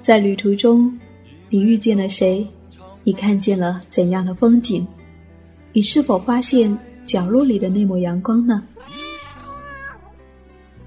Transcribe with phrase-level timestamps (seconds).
[0.00, 0.98] 在旅途中，
[1.48, 2.46] 你遇见了谁？
[3.02, 4.86] 你看见了怎样的风景？
[5.72, 8.62] 你是否发现角落里的那抹阳光呢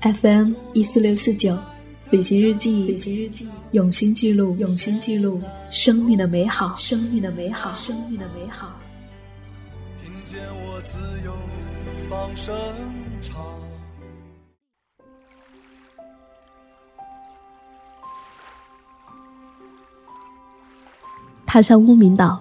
[0.01, 1.57] ？FM 一四六四九，
[2.12, 8.79] 旅行日记，旅行日记，用心记录，用心记录生命的美好，生命的美好，生命的美好。
[10.02, 11.34] 听见我自由
[12.10, 12.56] 放声
[13.22, 13.76] 唱。
[21.57, 22.39] 踏上乌名岛，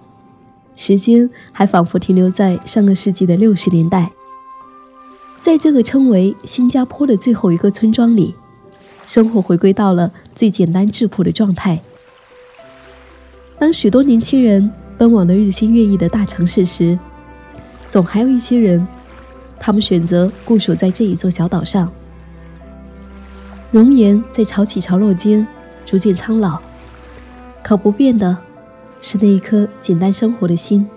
[0.75, 4.12] 时间还仿佛停留在上个世纪的六十年代。
[5.41, 8.34] 在这个称为新加坡的最后一个村庄里，
[9.06, 11.80] 生活回归到了最简单质朴的状态。
[13.59, 16.98] 当许多年轻人奔往了日新月异的大城市时，
[17.89, 18.87] 总还有一些人，
[19.59, 21.91] 他们选择固守在这一座小岛上。
[23.70, 25.47] 容颜在潮起潮落间
[25.87, 26.61] 逐渐苍老，
[27.62, 28.37] 可不变的。
[29.00, 30.89] 是那一颗简单生活的心，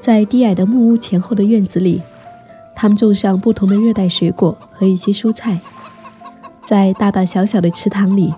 [0.00, 2.02] 在低矮的木屋前后的院子里，
[2.74, 5.60] 他们种上不同的热带水果和一些蔬菜；
[6.64, 8.34] 在大大小小的池塘里，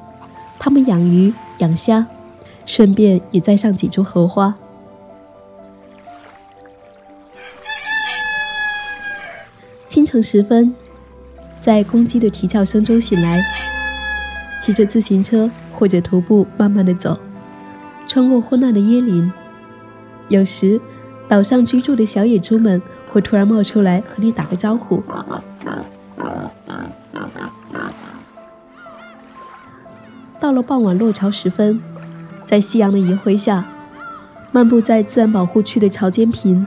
[0.58, 2.06] 他们养鱼养虾，
[2.66, 4.54] 顺便也栽上几株荷花。
[9.86, 10.74] 清晨时分，
[11.60, 13.40] 在公鸡的啼叫声中醒来，
[14.64, 15.50] 骑着自行车。
[15.76, 17.18] 或者徒步慢慢的走，
[18.06, 19.30] 穿过昏暗的椰林。
[20.28, 20.80] 有时，
[21.28, 25.02] 岛上居住的小野猪们会突然冒出来和你打个招呼。
[30.38, 31.82] 到了傍晚落潮时分，
[32.44, 33.64] 在夕阳的余晖下，
[34.52, 36.64] 漫步在自然保护区的潮间坪，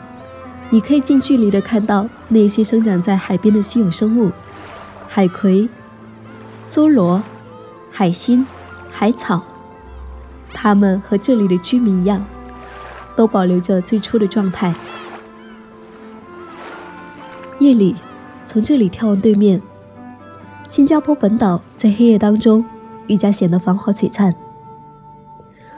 [0.70, 4.34] 你可以近距离的看到那些生长在海边的稀有生物：
[5.08, 5.70] 海葵、
[6.62, 7.24] 梭罗、
[7.98, 8.46] 海星。
[8.92, 9.42] 海草，
[10.54, 12.24] 它们和这里的居民一样，
[13.16, 14.76] 都保留着最初的状态。
[17.58, 17.96] 夜里，
[18.46, 19.60] 从这里眺望对面，
[20.68, 22.64] 新加坡本岛在黑夜当中
[23.08, 24.36] 愈加显得繁华璀璨。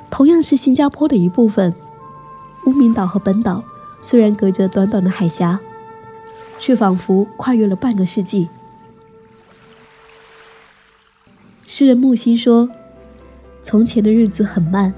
[0.09, 1.73] 同样是新加坡的一部分，
[2.65, 3.63] 乌名岛和本岛
[4.01, 5.57] 虽然隔着短短的海峡，
[6.57, 8.49] 却仿佛跨越了半个世纪。
[11.79, 12.67] 诗人木心说。
[13.63, 14.93] 从前的日子很慢，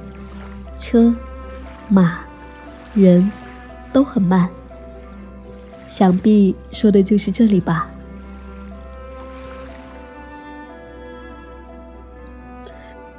[0.79, 1.15] 车、
[1.87, 2.21] 马、
[2.95, 3.31] 人
[3.93, 4.49] 都很慢。
[5.85, 7.87] 想必说的就是这里吧。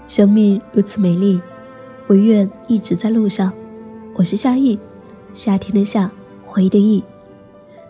[0.08, 1.40] 生命如此美丽，
[2.08, 3.52] 我愿一直在路上。
[4.14, 4.76] 我是夏意，
[5.32, 6.10] 夏天的夏，
[6.44, 7.04] 回忆的忆。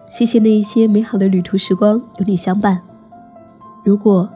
[0.06, 2.82] 谢谢那一些美好的旅途时光有你相伴。
[3.82, 4.28] 如果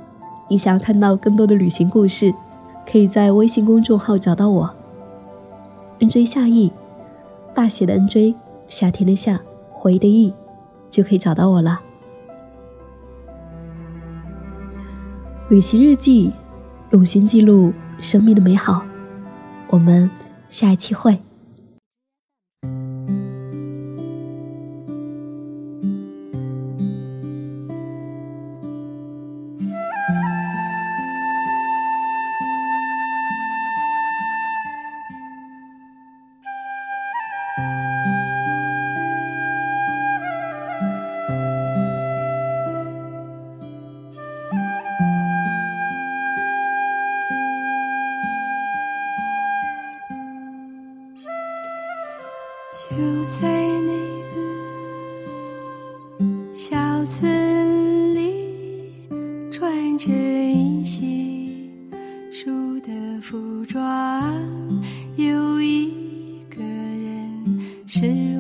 [0.49, 2.33] 你想要看到更多的旅行故事，
[2.91, 4.71] 可以在微信公众号找到我
[5.99, 6.73] ，NJ 夏意，
[7.53, 8.35] 大写的 NJ，
[8.69, 9.41] 夏天的夏，
[9.73, 10.33] 回忆的忆，
[10.89, 11.81] 就可以找到我了。
[15.49, 16.33] 旅行日记，
[16.91, 18.85] 用心记录生命的美好。
[19.69, 20.09] 我们
[20.49, 21.19] 下一期会。
[57.07, 58.91] 村里
[59.53, 61.89] 穿着银杏
[62.33, 62.91] 树的
[63.23, 63.81] 服装，
[65.15, 65.93] 有一
[66.51, 68.36] 个人是。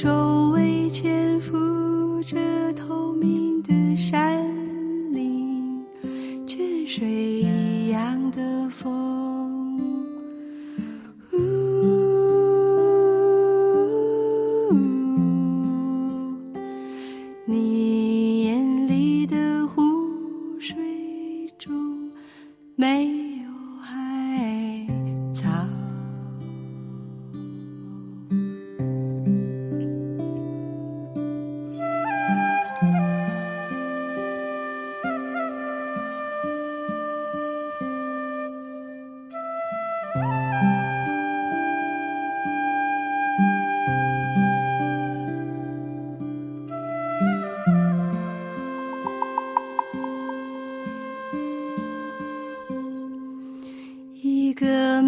[0.00, 1.57] 周围潜伏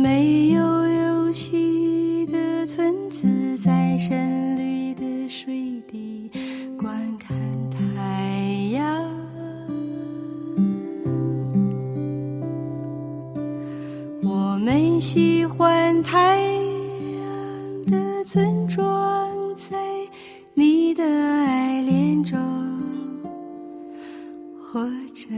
[0.03, 6.31] 没有游戏的村子在深绿的水底
[6.79, 7.37] 观看
[7.71, 7.79] 太
[8.73, 9.05] 阳。
[14.23, 19.77] 我们喜欢太阳的村庄在
[20.55, 22.39] 你的爱恋中
[24.59, 24.81] 活
[25.13, 25.29] 着